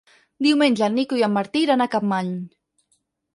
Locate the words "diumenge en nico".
0.45-1.19